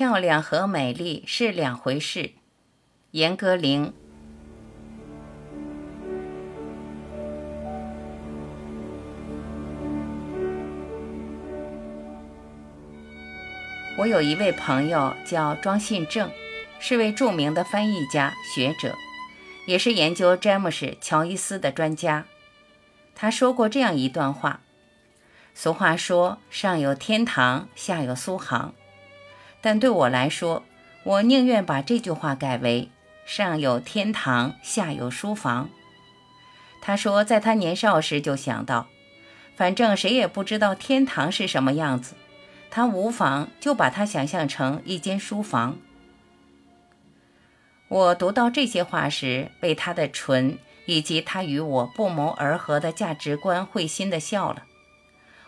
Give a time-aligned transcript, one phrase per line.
[0.00, 2.30] 漂亮和美丽是两回事。
[3.10, 3.92] 严歌苓。
[13.98, 16.30] 我有一位朋友叫庄信正，
[16.78, 18.94] 是位著名的翻译家、学者，
[19.66, 22.24] 也是研究詹姆斯·乔伊斯的专家。
[23.14, 24.60] 他说过这样一段话：
[25.52, 28.72] 俗话说“上有天堂，下有苏杭”，
[29.60, 30.62] 但对我来说，
[31.02, 32.90] 我宁愿把这句话改为
[33.26, 35.68] “上有天堂，下有书房”。
[36.80, 38.86] 他说，在他年少时就想到，
[39.54, 42.14] 反正谁也不知道天堂是什么样子。
[42.70, 45.76] 他无妨就把它想象成一间书房。
[47.88, 54.62] 我读到这些话时，被他的纯以及他与我不谋而合的价值观会心的笑了。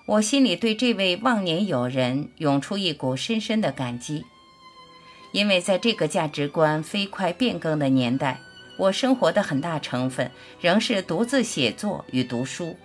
[0.05, 4.25] 我心里对这位忘年友人涌出一股深深的感激，
[5.31, 8.41] 因为在这个价值观飞快变更的年代，
[8.77, 12.77] 我生活的很大成分仍是独自写作与读书。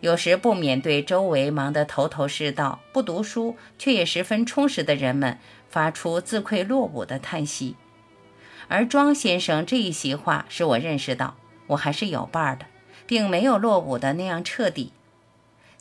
[0.00, 7.76] 有时不免对周围忙得头头是道、不读书却也十分充实的人们发出自愧落伍的叹息。
[8.68, 12.64] 而庄先生这一席话使我认识到，我还是有伴儿的，
[13.06, 14.92] 并没有落伍的那样彻底。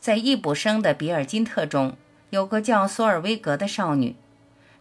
[0.02, 1.96] 在易卜生的《比尔金特》中
[2.32, 4.16] 有个叫索尔威格的少女，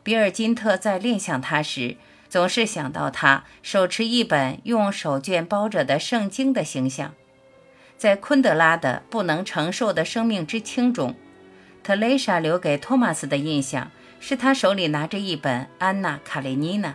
[0.03, 1.99] 比尔金特在恋想她时，
[2.31, 7.13] 总是想到她手持一本用手绢包着的圣经的形象。
[7.99, 11.15] 在昆德拉的《不能承受的生命之轻》中，
[11.83, 16.89] 特蕾莎留给托马斯的印象是他手里拿着一本《安娜·卡列尼娜》。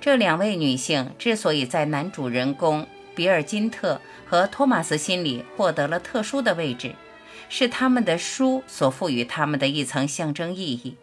[0.00, 6.94] 这两位女性之所以在男主人公比尔金特和托马斯心里获得了特殊的位置，
[7.48, 10.96] 是他们的书所赋予他们的一层象征意义。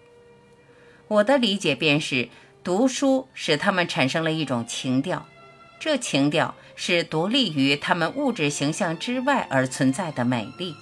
[1.07, 2.29] 我的理解便是，
[2.63, 5.25] 读书使他们产生了一种情调。
[5.79, 10.75] 这情调是独立于他们物质形象之外而存在的美丽。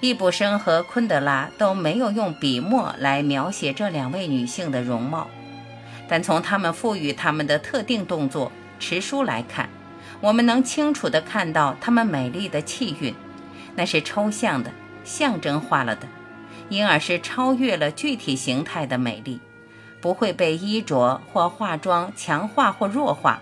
[0.00, 5.28] 易卜生和昆德拉都没有用笔墨来描写这两位女性的容貌，
[6.08, 9.68] 但从他们赋予他们的特定动作持书来看，
[10.20, 13.14] 我们能清楚地看到她们美丽的气韵，
[13.78, 14.72] 那是抽象的、
[15.04, 16.08] 象征化了的，
[16.68, 19.40] 因而是超越了具体形态的美丽。
[20.00, 23.40] 不会被衣着或化妆强化或弱化，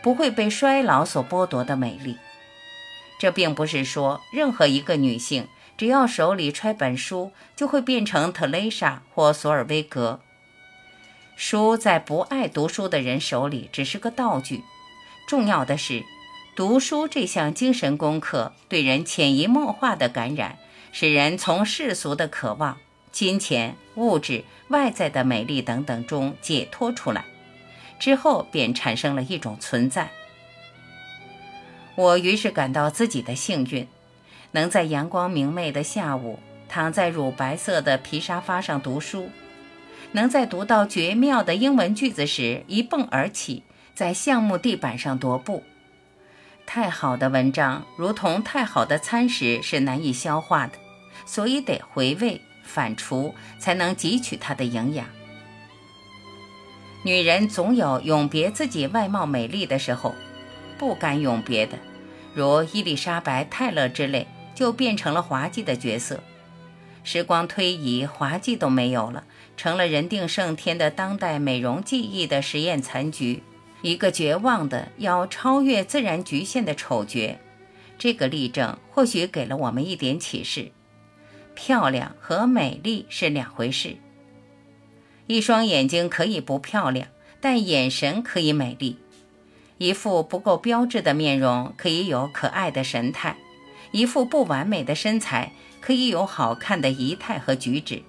[0.00, 2.16] 不会被衰老所剥夺的美丽。
[3.18, 10.20] 这并不是说任何一个女性只要手里揣本书就会变成特蕾莎或索尔威格。
[11.34, 14.62] 书在不爱读书的人手里只是个道具。
[15.26, 16.04] 重要的是，
[16.54, 20.58] 读书这项精神功课对人潜移默化的感染，
[20.92, 22.76] 使人从世俗的渴望。
[23.10, 27.24] 金钱、物质、外在的美丽等等中解脱出来，
[27.98, 30.10] 之后便产生了一种存在。
[31.94, 33.88] 我于是感到自己的幸运，
[34.50, 36.38] 能在阳光明媚的下午
[36.68, 39.30] 躺在乳白色的皮沙发上读书，
[40.12, 43.62] 能在读到绝妙的英文句子时一蹦而起，
[43.94, 45.62] 在橡木地板上踱步。
[46.66, 50.74] 太好的文章如同太好的餐食是难以消化的，
[51.26, 52.40] 所以得回味。
[52.64, 55.04] 反刍才能汲取它的营养。
[57.02, 60.14] 女人总有永别自己外貌美丽的时候，
[60.78, 61.76] 不敢永别的，
[62.32, 66.22] 如伊丽莎白·泰勒之类，就变成了滑稽的角色。
[67.02, 69.24] 时光推移，滑稽都没有了，
[69.56, 73.42] 成了人定胜天的当代美容技艺的实验残局，
[73.82, 77.38] 一个绝望的要超越自然局限的丑角。
[77.98, 80.72] 这个例证或许给了我们一点启示。
[81.54, 83.96] 漂亮和美丽是两回事。
[85.26, 87.08] 一双眼睛可以不漂亮，
[87.40, 88.96] 但眼神可以美丽；
[89.78, 93.34] 一副不够标致的面容可以有可爱的神态；
[93.92, 98.02] 一副不完美的身材可以有好看的仪态和举止。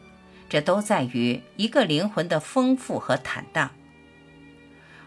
[0.49, 3.71] 这都在于一个灵魂的丰富和坦荡。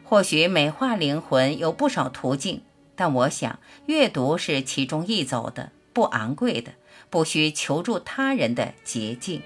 [0.09, 2.63] 或许美化灵魂有不少途径，
[2.95, 6.73] 但我想阅读是其中易走的、不昂贵的。
[7.09, 9.41] 不需求助他人的捷径。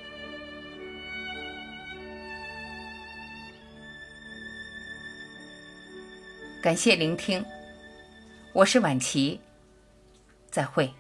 [6.62, 7.44] 感谢聆听，
[8.54, 9.40] 我是晚琪，
[10.50, 10.90] 再会。